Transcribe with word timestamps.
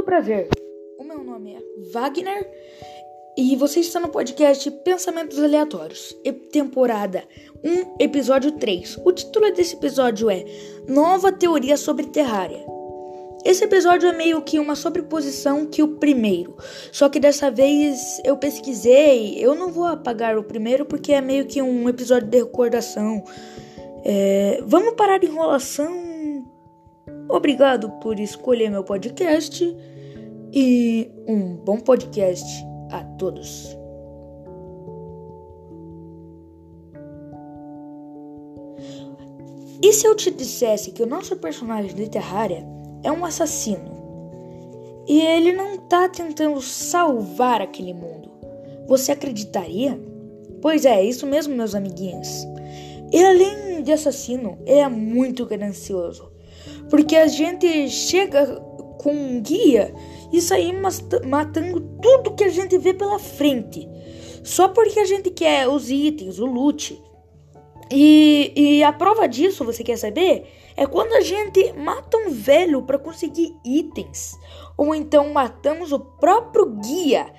muito 0.00 0.04
prazer. 0.04 0.48
O 0.98 1.04
meu 1.04 1.22
nome 1.22 1.54
é 1.54 1.60
Wagner 1.92 2.48
e 3.36 3.54
você 3.56 3.80
está 3.80 4.00
no 4.00 4.08
podcast 4.08 4.70
Pensamentos 4.82 5.38
Aleatórios, 5.38 6.16
temporada 6.50 7.22
1, 7.62 7.96
episódio 8.02 8.52
3. 8.52 8.98
O 9.04 9.12
título 9.12 9.52
desse 9.52 9.76
episódio 9.76 10.30
é 10.30 10.44
Nova 10.88 11.30
Teoria 11.30 11.76
sobre 11.76 12.06
Terrária. 12.06 12.64
Esse 13.44 13.64
episódio 13.64 14.08
é 14.08 14.12
meio 14.12 14.40
que 14.42 14.58
uma 14.58 14.74
sobreposição 14.74 15.66
que 15.66 15.82
o 15.82 15.96
primeiro, 15.96 16.56
só 16.92 17.08
que 17.08 17.20
dessa 17.20 17.50
vez 17.50 18.20
eu 18.24 18.36
pesquisei. 18.36 19.36
Eu 19.38 19.54
não 19.54 19.70
vou 19.70 19.84
apagar 19.84 20.38
o 20.38 20.44
primeiro 20.44 20.86
porque 20.86 21.12
é 21.12 21.20
meio 21.20 21.46
que 21.46 21.60
um 21.60 21.88
episódio 21.88 22.28
de 22.28 22.38
recordação. 22.38 23.22
É, 24.04 24.62
vamos 24.64 24.94
parar 24.94 25.18
de 25.18 25.26
enrolação 25.26 26.09
Obrigado 27.30 27.88
por 28.00 28.18
escolher 28.18 28.70
meu 28.70 28.82
podcast 28.82 29.64
e 30.52 31.10
um 31.28 31.54
bom 31.54 31.78
podcast 31.78 32.44
a 32.90 33.04
todos. 33.16 33.76
E 39.80 39.92
se 39.92 40.06
eu 40.06 40.14
te 40.16 40.30
dissesse 40.30 40.90
que 40.90 41.02
o 41.02 41.06
nosso 41.06 41.36
personagem 41.36 41.94
de 41.94 42.10
Terraria 42.10 42.66
é 43.04 43.12
um 43.12 43.24
assassino 43.24 44.00
e 45.06 45.20
ele 45.20 45.52
não 45.52 45.78
tá 45.78 46.08
tentando 46.08 46.60
salvar 46.60 47.62
aquele 47.62 47.94
mundo? 47.94 48.28
Você 48.88 49.12
acreditaria? 49.12 49.98
Pois 50.60 50.84
é, 50.84 51.02
isso 51.02 51.26
mesmo, 51.26 51.54
meus 51.54 51.76
amiguinhos. 51.76 52.28
E 53.12 53.24
além 53.24 53.82
de 53.82 53.92
assassino, 53.92 54.58
ele 54.66 54.80
é 54.80 54.88
muito 54.88 55.46
ganancioso. 55.46 56.29
Porque 56.90 57.16
a 57.16 57.28
gente 57.28 57.88
chega 57.88 58.46
com 58.98 59.12
um 59.12 59.40
guia 59.40 59.94
e 60.32 60.40
saímos 60.42 61.02
matando 61.24 61.80
tudo 62.02 62.34
que 62.34 62.44
a 62.44 62.48
gente 62.48 62.76
vê 62.76 62.92
pela 62.92 63.18
frente. 63.18 63.88
Só 64.42 64.68
porque 64.68 64.98
a 64.98 65.04
gente 65.04 65.30
quer 65.30 65.68
os 65.68 65.90
itens, 65.90 66.38
o 66.38 66.46
loot. 66.46 67.00
E, 67.90 68.52
e 68.54 68.84
a 68.84 68.92
prova 68.92 69.26
disso, 69.26 69.64
você 69.64 69.82
quer 69.82 69.96
saber? 69.96 70.46
É 70.76 70.86
quando 70.86 71.12
a 71.14 71.20
gente 71.20 71.72
mata 71.72 72.16
um 72.16 72.30
velho 72.30 72.82
para 72.82 72.98
conseguir 72.98 73.54
itens. 73.64 74.38
Ou 74.76 74.94
então 74.94 75.32
matamos 75.32 75.92
o 75.92 75.98
próprio 75.98 76.66
guia. 76.66 77.32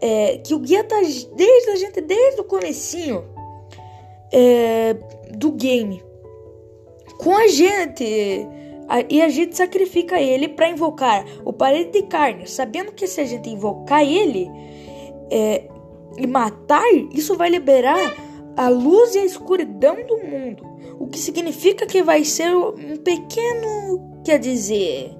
É, 0.00 0.38
que 0.38 0.54
o 0.54 0.58
guia 0.58 0.84
tá 0.84 1.00
desde 1.00 1.70
a 1.70 1.76
gente 1.76 2.02
desde 2.02 2.42
o 2.42 2.44
comecinho 2.44 3.24
é, 4.30 4.94
do 5.30 5.52
game 5.52 6.04
com 7.18 7.34
a 7.34 7.48
gente 7.48 8.46
e 9.08 9.20
a 9.20 9.28
gente 9.28 9.56
sacrifica 9.56 10.20
ele 10.20 10.48
para 10.48 10.68
invocar 10.68 11.24
o 11.44 11.52
parede 11.52 11.90
de 11.90 12.02
carne, 12.02 12.46
sabendo 12.46 12.92
que 12.92 13.06
se 13.06 13.20
a 13.20 13.24
gente 13.24 13.50
invocar 13.50 14.02
ele 14.02 14.48
é, 15.30 15.68
e 16.16 16.26
matar, 16.26 16.84
isso 17.12 17.36
vai 17.36 17.50
liberar 17.50 18.14
a 18.56 18.68
luz 18.68 19.14
e 19.14 19.18
a 19.18 19.24
escuridão 19.24 19.96
do 20.06 20.18
mundo. 20.18 20.64
O 20.98 21.06
que 21.08 21.18
significa 21.18 21.84
que 21.86 22.02
vai 22.02 22.24
ser 22.24 22.54
um 22.56 22.96
pequeno, 22.96 24.20
quer 24.24 24.38
dizer, 24.38 25.10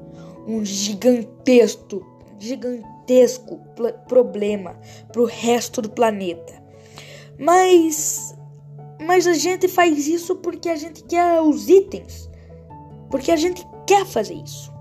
um 0.47 0.65
gigantesco, 0.65 2.07
gigantesco 2.39 3.61
problema 4.09 4.79
para 5.13 5.21
o 5.21 5.27
resto 5.27 5.83
do 5.83 5.91
planeta. 5.91 6.55
Mas, 7.39 8.35
mas 9.05 9.27
a 9.27 9.35
gente 9.35 9.69
faz 9.69 10.07
isso 10.07 10.37
porque 10.37 10.69
a 10.69 10.77
gente 10.77 11.03
quer 11.03 11.43
os 11.43 11.69
itens 11.69 12.31
porque 13.11 13.31
a 13.31 13.37
gente 13.37 13.67
quer 13.87 14.05
fazer 14.05 14.35
isso. 14.35 14.77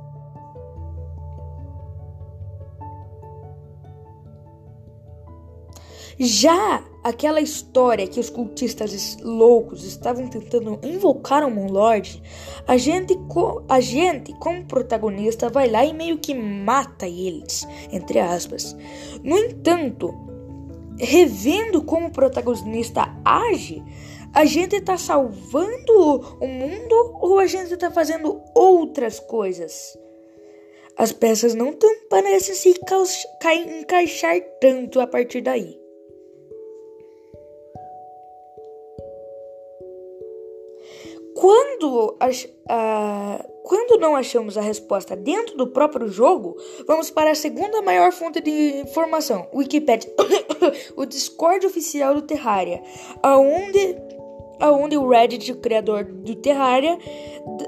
Já 6.17 6.81
aquela 7.03 7.41
história 7.41 8.07
que 8.07 8.19
os 8.21 8.29
cultistas 8.29 9.17
loucos 9.21 9.83
estavam 9.83 10.27
tentando 10.27 10.79
invocar 10.81 11.45
o 11.45 11.51
Moon 11.51 11.69
Lord, 11.69 12.23
a 12.65 12.77
gente, 12.77 13.19
a 13.67 13.79
gente, 13.81 14.33
como 14.39 14.65
protagonista, 14.65 15.49
vai 15.49 15.69
lá 15.69 15.85
e 15.85 15.93
meio 15.93 16.17
que 16.17 16.33
mata 16.33 17.05
eles, 17.05 17.67
entre 17.91 18.19
aspas. 18.19 18.75
No 19.23 19.37
entanto, 19.37 20.15
revendo 20.99 21.83
como 21.83 22.07
o 22.07 22.11
protagonista 22.11 23.13
age, 23.23 23.83
a 24.33 24.45
gente 24.45 24.75
está 24.75 24.97
salvando 24.97 26.37
o 26.41 26.47
mundo 26.47 27.17
ou 27.21 27.39
a 27.39 27.45
gente 27.45 27.73
está 27.73 27.91
fazendo 27.91 28.41
outras 28.53 29.19
coisas? 29.19 29.97
As 30.97 31.11
peças 31.11 31.53
não 31.53 31.73
tão, 31.73 32.07
parecem 32.09 32.55
se 32.55 32.73
encaixar 33.53 34.39
tanto 34.61 34.99
a 34.99 35.07
partir 35.07 35.41
daí. 35.41 35.84
Quando, 41.35 42.17
quando 43.63 43.99
não 43.99 44.15
achamos 44.15 44.57
a 44.57 44.61
resposta 44.61 45.17
dentro 45.17 45.57
do 45.57 45.67
próprio 45.67 46.07
jogo, 46.07 46.55
vamos 46.87 47.11
para 47.11 47.31
a 47.31 47.35
segunda 47.35 47.81
maior 47.81 48.13
fonte 48.13 48.39
de 48.39 48.79
informação, 48.79 49.45
Wikipedia, 49.53 50.09
o 50.95 51.05
Discord 51.05 51.65
oficial 51.67 52.15
do 52.15 52.21
Terraria, 52.21 52.81
aonde 53.21 53.97
aonde 54.59 54.97
o 54.97 55.07
Reddit, 55.09 55.51
o 55.51 55.57
criador 55.57 56.05
do 56.05 56.35
Terraria, 56.35 56.97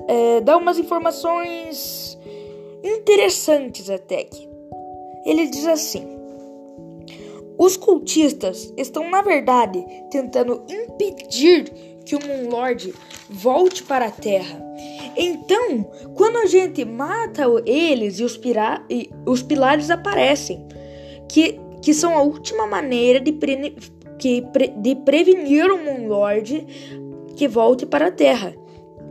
é, 0.08 0.40
dá 0.40 0.56
umas 0.56 0.80
informações 0.80 2.18
interessantes 2.82 3.90
até 3.90 4.24
que. 4.24 4.48
Ele 5.26 5.48
diz 5.48 5.68
assim: 5.68 6.08
os 7.58 7.76
cultistas 7.76 8.74
estão, 8.78 9.10
na 9.10 9.22
verdade, 9.22 9.86
tentando 10.10 10.64
impedir 10.70 11.72
que 12.08 12.16
o 12.16 12.26
Moon 12.26 12.50
Lord 12.50 12.94
volte 13.30 13.84
para 13.84 14.06
a 14.06 14.12
Terra. 14.12 14.64
Então, 15.18 15.84
quando 16.16 16.38
a 16.38 16.46
gente 16.46 16.86
mata 16.86 17.44
eles 17.66 18.20
e 18.20 18.24
os, 18.24 18.38
pira 18.38 18.82
e 18.90 19.10
os 19.26 19.44
pilares 19.44 19.90
aparecem, 19.90 20.66
que, 21.28 21.60
que 21.82 21.94
são 21.94 22.18
a 22.18 22.22
última 22.22 22.66
maneira 22.66 23.20
de 23.20 23.34
que 24.18 24.42
pre 24.54 24.70
de 24.70 24.96
prevenir 24.96 25.70
o 25.70 25.78
Moon 25.78 26.08
Lord 26.08 26.66
que 27.36 27.48
volte 27.48 27.86
para 27.86 28.08
a 28.08 28.12
Terra. 28.12 28.56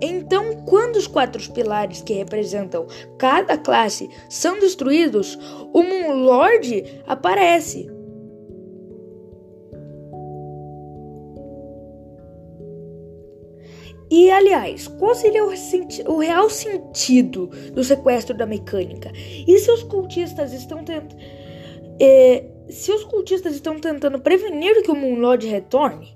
Então, 0.01 0.65
quando 0.67 0.97
os 0.97 1.07
quatro 1.07 1.43
pilares 1.53 2.03
que 2.03 2.15
representam 2.15 2.87
cada 3.19 3.59
classe 3.59 4.09
são 4.29 4.59
destruídos, 4.59 5.39
o 5.73 5.83
Moon 5.83 6.23
Lord 6.23 7.03
aparece. 7.07 7.96
E 14.11 14.31
aliás, 14.31 14.87
qual 14.87 15.15
seria 15.15 15.45
o, 15.45 15.53
o, 16.07 16.19
real 16.19 16.49
sentido 16.49 17.49
do 17.73 17.83
sequestro 17.83 18.37
da 18.37 18.47
mecânica? 18.47 19.11
E 19.15 19.59
se 19.59 19.71
os 19.71 19.83
cultistas 19.83 20.53
estão 20.53 20.85
tentando. 20.85 21.17
É, 22.01 22.45
se 22.69 22.93
os 22.93 23.05
cultistas 23.05 23.55
estão 23.55 23.81
tentando 23.81 24.21
prevenir 24.21 24.83
que 24.83 24.91
o 24.91 24.95
Moonlord 24.95 25.47
retorne. 25.47 26.15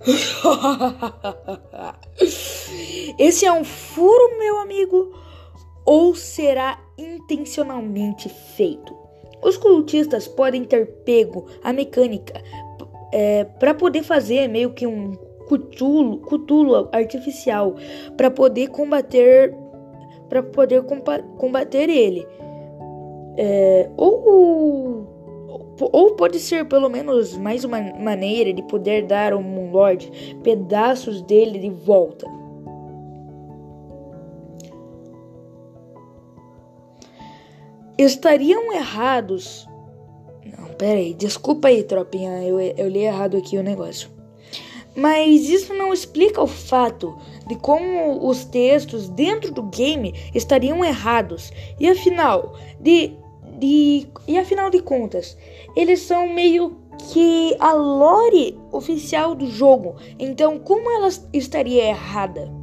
Esse 3.18 3.44
é 3.44 3.52
um 3.52 3.64
furo, 3.64 4.38
meu 4.38 4.58
amigo, 4.58 5.12
ou 5.84 6.14
será 6.14 6.80
intencionalmente 6.96 8.28
feito? 8.56 8.96
Os 9.42 9.56
cultistas 9.56 10.28
podem 10.28 10.64
ter 10.64 10.86
pego 11.04 11.46
a 11.62 11.72
mecânica 11.72 12.40
é, 13.12 13.44
para 13.44 13.74
poder 13.74 14.02
fazer 14.02 14.48
meio 14.48 14.72
que 14.72 14.86
um 14.86 15.27
cutulo, 15.48 16.88
artificial 16.92 17.74
para 18.16 18.30
poder 18.30 18.68
combater 18.68 19.54
para 20.28 20.42
poder 20.42 20.82
combater 21.38 21.88
ele. 21.88 22.26
É, 23.38 23.88
ou 23.96 25.08
ou 25.80 26.14
pode 26.16 26.40
ser 26.40 26.66
pelo 26.66 26.88
menos 26.88 27.36
mais 27.36 27.64
uma 27.64 27.80
maneira 27.80 28.52
de 28.52 28.62
poder 28.62 29.06
dar 29.06 29.32
ao 29.32 29.42
Moonlord 29.42 30.10
pedaços 30.42 31.22
dele 31.22 31.58
de 31.58 31.70
volta. 31.70 32.26
Estariam 37.96 38.72
errados. 38.72 39.68
Não, 40.44 40.68
peraí, 40.74 41.14
desculpa 41.14 41.68
aí, 41.68 41.82
tropinha, 41.82 42.42
eu, 42.44 42.60
eu 42.60 42.88
li 42.88 43.00
errado 43.00 43.36
aqui 43.36 43.56
o 43.56 43.62
negócio. 43.62 44.17
Mas 44.98 45.48
isso 45.48 45.72
não 45.74 45.92
explica 45.92 46.42
o 46.42 46.46
fato 46.48 47.16
de 47.46 47.54
como 47.54 48.28
os 48.28 48.44
textos 48.44 49.08
dentro 49.08 49.52
do 49.52 49.62
game 49.62 50.12
estariam 50.34 50.84
errados. 50.84 51.52
E 51.78 51.88
afinal, 51.88 52.56
de 52.80 53.16
de. 53.58 54.06
E 54.26 54.38
afinal 54.38 54.70
de 54.70 54.80
contas, 54.80 55.36
eles 55.76 56.00
são 56.00 56.28
meio 56.28 56.76
que 57.12 57.56
a 57.58 57.72
lore 57.72 58.58
oficial 58.72 59.34
do 59.34 59.46
jogo. 59.48 59.96
Então, 60.18 60.58
como 60.58 60.90
ela 60.90 61.08
estaria 61.32 61.84
errada? 61.84 62.57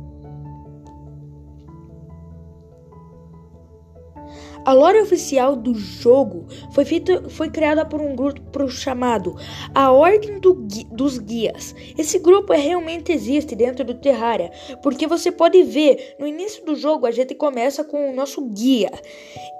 A 4.66 4.74
lore 4.74 5.00
oficial 5.00 5.56
do 5.56 5.76
jogo 5.76 6.48
foi, 6.72 6.86
feita, 6.86 7.30
foi 7.30 7.50
criada 7.50 7.86
por 7.86 8.02
um 8.02 8.16
grupo 8.16 8.68
chamado 8.68 9.36
A 9.74 9.92
Ordem 9.92 10.40
do 10.40 10.56
dos 10.92 11.18
Guias. 11.20 11.76
Esse 11.98 12.20
grupo 12.20 12.54
é, 12.54 12.58
realmente 12.58 13.12
existe 13.12 13.56
dentro 13.56 13.84
do 13.86 13.94
Terraria, 13.94 14.52
porque 14.82 15.06
você 15.08 15.32
pode 15.32 15.62
ver 15.64 16.16
no 16.20 16.26
início 16.26 16.66
do 16.66 16.76
jogo 16.76 17.06
a 17.06 17.12
gente 17.12 17.36
começa 17.36 17.84
com 17.84 18.10
o 18.10 18.16
nosso 18.16 18.42
guia 18.42 18.92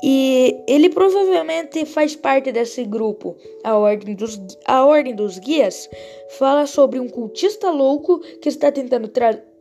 e 0.04 0.56
ele 0.68 0.90
provavelmente 0.90 1.86
faz 1.86 2.16
parte 2.16 2.52
desse 2.52 2.84
grupo. 2.84 3.36
A 3.64 3.78
Ordem 3.78 4.16
dos, 4.16 4.42
a 4.66 4.86
Ordem 4.86 5.16
dos 5.16 5.38
Guias 5.38 5.90
fala 6.38 6.66
sobre 6.66 7.00
um 7.00 7.08
cultista 7.08 7.70
louco 7.70 8.20
que 8.42 8.50
está 8.50 8.72
tentando 8.72 9.08
trazer 9.08 9.55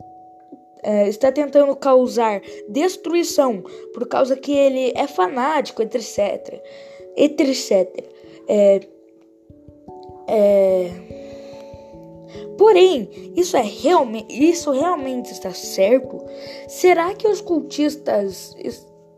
é, 0.85 1.09
está 1.09 1.31
tentando 1.31 1.75
causar 1.75 2.43
destruição 2.69 3.63
por 3.91 4.07
causa 4.07 4.35
que 4.35 4.51
ele 4.51 4.93
é 4.95 5.07
fanático, 5.07 5.81
etc. 5.81 6.61
etc. 7.17 8.05
É, 8.47 8.81
é, 10.27 10.91
porém, 12.55 13.09
isso 13.35 13.57
é 13.57 13.63
realmente, 13.63 14.27
isso 14.31 14.69
realmente 14.69 15.31
está 15.31 15.51
certo? 15.51 16.23
Será 16.67 17.15
que 17.15 17.27
os 17.27 17.41
cultistas, 17.41 18.55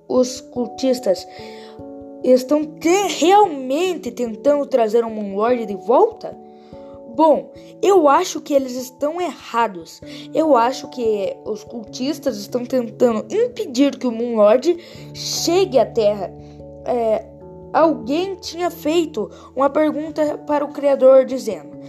os 0.08 0.40
cultistas 0.40 1.28
estão 2.24 2.64
te, 2.64 3.08
realmente 3.20 4.10
tentando 4.10 4.66
trazer 4.68 5.04
um 5.04 5.10
Moonlord 5.10 5.66
de 5.66 5.76
volta? 5.76 6.47
Bom, 7.18 7.52
eu 7.82 8.08
acho 8.08 8.40
que 8.42 8.54
eles 8.54 8.74
estão 8.74 9.20
errados. 9.20 10.00
Eu 10.36 10.56
acho 10.56 10.88
que 10.92 11.36
os 11.46 11.64
cultistas 11.64 12.38
estão 12.38 12.64
tentando 12.64 13.26
impedir 13.34 13.98
que 13.98 14.06
o 14.06 14.12
Moonlord 14.12 14.78
chegue 15.16 15.80
à 15.80 15.86
Terra. 15.88 16.32
É, 16.86 17.26
alguém 17.74 18.36
tinha 18.36 18.70
feito 18.70 19.32
uma 19.56 19.68
pergunta 19.68 20.38
para 20.46 20.64
o 20.64 20.72
Criador 20.72 21.26
dizendo: 21.26 21.80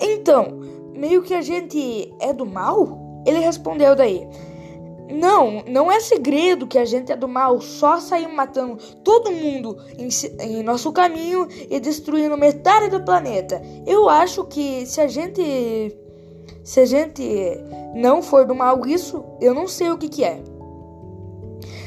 Então, 0.00 0.58
meio 0.94 1.22
que 1.22 1.34
a 1.34 1.42
gente 1.42 2.10
é 2.18 2.32
do 2.32 2.46
mal? 2.46 3.22
Ele 3.26 3.40
respondeu 3.40 3.94
daí: 3.94 4.26
não, 5.10 5.62
não 5.66 5.90
é 5.90 6.00
segredo 6.00 6.66
que 6.66 6.78
a 6.78 6.84
gente 6.84 7.10
é 7.10 7.16
do 7.16 7.26
mal, 7.26 7.60
só 7.60 7.98
saímos 7.98 8.34
matando 8.34 8.76
todo 9.02 9.32
mundo 9.32 9.78
em, 9.96 10.08
em, 10.40 10.62
nosso 10.62 10.92
caminho 10.92 11.48
e 11.70 11.80
destruindo 11.80 12.36
metade 12.36 12.90
do 12.90 13.02
planeta. 13.02 13.62
Eu 13.86 14.08
acho 14.08 14.44
que 14.44 14.84
se 14.86 15.00
a 15.00 15.08
gente. 15.08 15.96
Se 16.62 16.80
a 16.80 16.84
gente 16.84 17.22
não 17.94 18.20
for 18.20 18.46
do 18.46 18.54
mal, 18.54 18.86
isso 18.86 19.24
eu 19.40 19.54
não 19.54 19.66
sei 19.66 19.90
o 19.90 19.96
que, 19.96 20.08
que 20.08 20.22
é. 20.22 20.42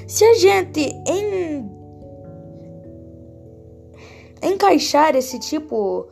Se 0.07 0.25
a 0.25 0.33
gente 0.33 0.79
em, 1.07 1.69
encaixar 4.41 5.15
esse 5.15 5.37
tipo, 5.37 6.07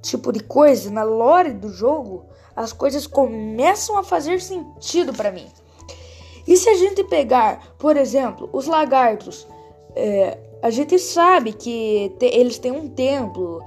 tipo 0.00 0.32
de 0.32 0.40
coisa 0.40 0.88
na 0.90 1.02
lore 1.02 1.52
do 1.52 1.68
jogo, 1.68 2.26
as 2.54 2.72
coisas 2.72 3.06
começam 3.06 3.98
a 3.98 4.04
fazer 4.04 4.40
sentido 4.40 5.12
para 5.12 5.32
mim. 5.32 5.48
E 6.46 6.56
se 6.56 6.68
a 6.68 6.74
gente 6.74 7.04
pegar, 7.04 7.74
por 7.78 7.96
exemplo, 7.96 8.48
os 8.52 8.66
lagartos, 8.66 9.46
é, 9.94 10.38
a 10.62 10.70
gente 10.70 10.98
sabe 10.98 11.52
que 11.52 12.14
te, 12.18 12.26
eles 12.26 12.58
têm 12.58 12.72
um 12.72 12.88
templo 12.88 13.62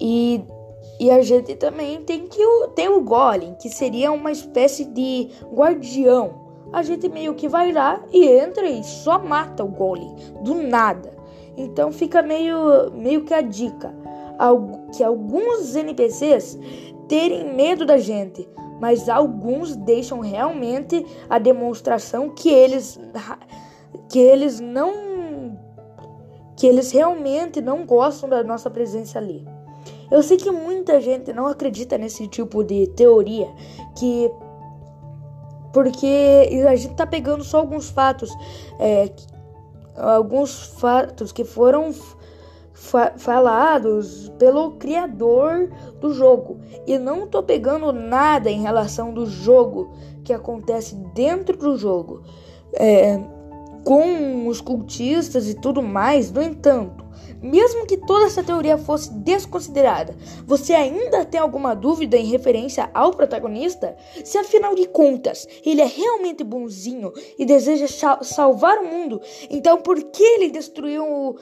e, 0.00 0.42
e 1.00 1.10
a 1.10 1.22
gente 1.22 1.54
também 1.56 2.02
tem 2.02 2.26
que 2.26 2.42
ter 2.74 2.88
o 2.88 3.00
golem, 3.00 3.54
que 3.54 3.68
seria 3.68 4.12
uma 4.12 4.32
espécie 4.32 4.84
de 4.84 5.28
guardião. 5.52 6.46
A 6.72 6.82
gente 6.82 7.08
meio 7.08 7.34
que 7.34 7.48
vai 7.48 7.72
lá 7.72 8.02
e 8.12 8.26
entra 8.26 8.68
e 8.68 8.82
só 8.82 9.18
mata 9.18 9.64
o 9.64 9.68
golem 9.68 10.14
do 10.42 10.54
nada. 10.54 11.12
Então 11.56 11.92
fica 11.92 12.22
meio, 12.22 12.90
meio 12.92 13.24
que 13.24 13.32
a 13.32 13.40
dica 13.40 13.94
que 14.94 15.02
alguns 15.02 15.74
NPCs 15.74 16.58
terem 17.08 17.54
medo 17.54 17.86
da 17.86 17.98
gente 17.98 18.46
mas 18.80 19.08
alguns 19.08 19.76
deixam 19.76 20.20
realmente 20.20 21.04
a 21.28 21.38
demonstração 21.38 22.30
que 22.30 22.48
eles 22.48 22.98
que 24.08 24.18
eles 24.18 24.60
não 24.60 25.58
que 26.56 26.66
eles 26.66 26.90
realmente 26.90 27.60
não 27.60 27.84
gostam 27.84 28.28
da 28.28 28.42
nossa 28.42 28.70
presença 28.70 29.18
ali. 29.18 29.46
Eu 30.10 30.22
sei 30.22 30.38
que 30.38 30.50
muita 30.50 31.00
gente 31.00 31.32
não 31.32 31.46
acredita 31.46 31.98
nesse 31.98 32.26
tipo 32.28 32.64
de 32.64 32.86
teoria 32.88 33.48
que 33.96 34.30
porque 35.72 36.64
a 36.66 36.74
gente 36.76 36.94
tá 36.94 37.06
pegando 37.06 37.44
só 37.44 37.58
alguns 37.58 37.90
fatos 37.90 38.30
é, 38.78 39.10
alguns 39.96 40.62
fatos 40.78 41.32
que 41.32 41.44
foram 41.44 41.92
fa 42.76 43.14
falados 43.16 44.30
pelo 44.38 44.72
criador 44.72 45.70
do 45.98 46.12
jogo. 46.12 46.60
E 46.86 46.98
não 46.98 47.26
tô 47.26 47.42
pegando 47.42 47.90
nada 47.90 48.50
em 48.50 48.60
relação 48.60 49.12
do 49.12 49.24
jogo 49.24 49.90
que 50.22 50.32
acontece 50.32 50.94
dentro 51.14 51.56
do 51.56 51.76
jogo. 51.78 52.22
É, 52.74 53.18
com 53.82 54.46
os 54.48 54.60
cultistas 54.60 55.48
e 55.48 55.54
tudo 55.54 55.80
mais, 55.80 56.30
no 56.30 56.42
entanto, 56.42 57.06
mesmo 57.40 57.86
que 57.86 57.96
toda 57.96 58.26
essa 58.26 58.42
teoria 58.42 58.76
fosse 58.76 59.12
desconsiderada, 59.12 60.16
você 60.44 60.74
ainda 60.74 61.24
tem 61.24 61.38
alguma 61.38 61.74
dúvida 61.74 62.16
em 62.16 62.26
referência 62.26 62.90
ao 62.92 63.12
protagonista? 63.12 63.96
Se 64.24 64.38
afinal 64.38 64.74
de 64.74 64.88
contas 64.88 65.46
ele 65.64 65.80
é 65.80 65.86
realmente 65.86 66.42
bonzinho 66.42 67.12
e 67.38 67.44
deseja 67.44 67.86
salvar 68.22 68.78
o 68.78 68.86
mundo, 68.86 69.20
então 69.48 69.80
por 69.80 70.02
que 70.02 70.22
ele 70.22 70.50
destruiu 70.50 71.36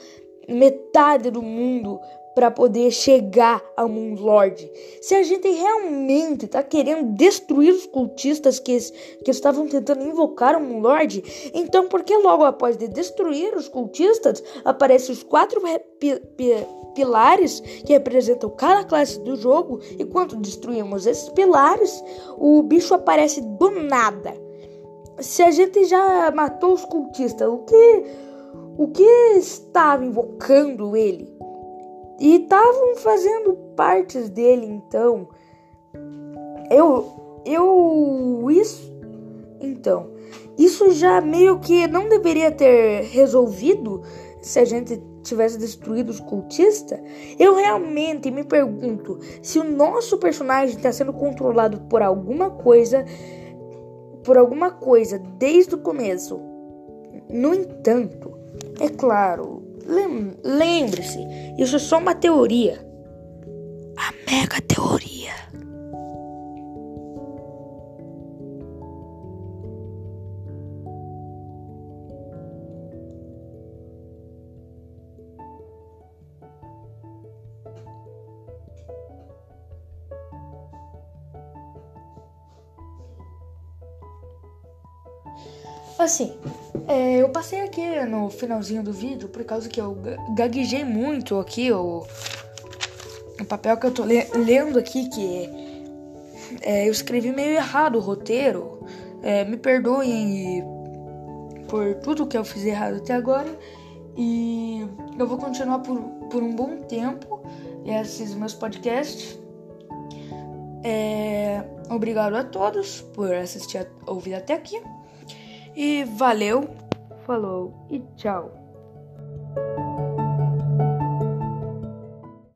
metade 0.47 1.31
do 1.31 1.41
mundo 1.41 1.99
para 2.35 2.51
poder 2.51 2.91
chegar 2.91 3.63
ao 3.77 3.87
Moon 3.87 4.13
Lord. 4.15 4.69
Se 5.01 5.15
a 5.15 5.23
gente 5.23 5.47
realmente 5.47 6.45
está 6.45 6.61
querendo 6.61 7.13
destruir 7.13 7.73
os 7.73 7.85
cultistas 7.85 8.59
que, 8.59 8.77
que 9.23 9.31
estavam 9.31 9.67
tentando 9.67 10.05
invocar 10.05 10.57
o 10.57 10.61
Moon 10.61 10.81
Lord, 10.81 11.23
então 11.53 11.87
por 11.87 12.03
que 12.03 12.15
logo 12.17 12.43
após 12.43 12.75
de 12.75 12.89
destruir 12.89 13.55
os 13.55 13.69
cultistas 13.69 14.43
aparecem 14.65 15.13
os 15.13 15.23
quatro 15.23 15.61
pi 15.97 16.19
pi 16.35 16.67
pilares 16.93 17.59
que 17.59 17.93
representam 17.93 18.49
cada 18.49 18.83
classe 18.85 19.19
do 19.19 19.35
jogo 19.35 19.79
e 19.99 20.05
quando 20.05 20.35
destruímos 20.37 21.05
esses 21.05 21.29
pilares, 21.29 22.03
o 22.37 22.63
bicho 22.63 22.93
aparece 22.93 23.41
do 23.41 23.69
nada. 23.69 24.33
Se 25.19 25.43
a 25.43 25.51
gente 25.51 25.85
já 25.85 26.31
matou 26.31 26.73
os 26.73 26.83
cultistas, 26.85 27.47
o 27.47 27.59
que 27.59 28.03
o 28.77 28.87
que 28.87 29.03
estava 29.37 30.05
invocando 30.05 30.95
ele. 30.95 31.33
E 32.19 32.35
estavam 32.43 32.95
fazendo 32.97 33.53
partes 33.75 34.29
dele, 34.29 34.65
então. 34.65 35.27
Eu. 36.69 37.41
Eu. 37.45 38.47
Isso. 38.49 38.93
Então. 39.59 40.11
Isso 40.57 40.91
já 40.91 41.19
meio 41.19 41.59
que 41.59 41.87
não 41.87 42.07
deveria 42.07 42.51
ter 42.51 43.03
resolvido 43.11 44.01
se 44.41 44.59
a 44.59 44.65
gente 44.65 45.01
tivesse 45.23 45.57
destruído 45.57 46.09
os 46.09 46.19
cultistas. 46.19 46.99
Eu 47.37 47.55
realmente 47.55 48.31
me 48.31 48.43
pergunto 48.43 49.19
se 49.41 49.59
o 49.59 49.63
nosso 49.63 50.17
personagem 50.17 50.75
está 50.75 50.91
sendo 50.91 51.11
controlado 51.11 51.81
por 51.89 52.01
alguma 52.01 52.49
coisa. 52.51 53.05
Por 54.23 54.37
alguma 54.37 54.71
coisa 54.71 55.19
desde 55.37 55.75
o 55.75 55.79
começo. 55.79 56.39
No 57.29 57.53
entanto, 57.53 58.34
é 58.79 58.89
claro, 58.89 59.63
lembre-se, 60.43 61.19
isso 61.57 61.75
é 61.75 61.79
só 61.79 61.97
uma 61.97 62.15
teoria. 62.15 62.85
A 63.97 64.13
mega 64.29 64.61
teoria. 64.61 65.14
Assim, 85.97 86.33
é, 86.87 87.21
eu 87.21 87.29
passei 87.29 87.61
aqui 87.61 87.81
no 88.05 88.29
finalzinho 88.29 88.83
do 88.83 88.91
vídeo 88.91 89.29
por 89.29 89.43
causa 89.45 89.69
que 89.69 89.79
eu 89.79 89.97
gaguejei 90.35 90.83
muito 90.83 91.39
aqui 91.39 91.71
o, 91.71 92.05
o 93.39 93.45
papel 93.45 93.77
que 93.77 93.87
eu 93.87 93.91
tô 93.91 94.03
le 94.03 94.23
lendo 94.33 94.77
aqui 94.77 95.07
que 95.09 95.49
é, 96.61 96.87
eu 96.87 96.91
escrevi 96.91 97.31
meio 97.31 97.55
errado 97.55 97.97
o 97.97 98.01
roteiro. 98.01 98.85
É, 99.23 99.43
me 99.45 99.57
perdoem 99.57 100.63
por 101.67 101.95
tudo 101.95 102.27
que 102.27 102.37
eu 102.37 102.45
fiz 102.45 102.63
errado 102.63 102.97
até 102.97 103.13
agora 103.13 103.57
e 104.15 104.85
eu 105.17 105.27
vou 105.27 105.37
continuar 105.37 105.79
por, 105.79 105.99
por 106.29 106.43
um 106.43 106.53
bom 106.53 106.81
tempo 106.81 107.41
esses 107.85 108.35
meus 108.35 108.53
podcasts. 108.53 109.39
É, 110.83 111.63
obrigado 111.89 112.35
a 112.35 112.43
todos 112.43 113.01
por 113.01 113.33
assistir, 113.33 113.87
ouvir 114.05 114.35
até 114.35 114.53
aqui. 114.53 114.79
E 115.75 116.05
valeu, 116.05 116.69
falou 117.25 117.85
e 117.89 117.99
tchau. 118.15 118.49